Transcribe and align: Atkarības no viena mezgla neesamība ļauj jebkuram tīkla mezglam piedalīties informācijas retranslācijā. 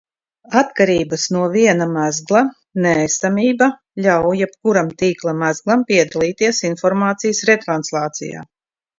Atkarības 0.59 1.23
no 1.33 1.41
viena 1.55 1.85
mezgla 1.89 2.39
neesamība 2.85 3.67
ļauj 4.05 4.31
jebkuram 4.43 4.89
tīkla 5.01 5.35
mezglam 5.43 5.83
piedalīties 5.91 6.63
informācijas 6.71 7.43
retranslācijā. 7.51 8.43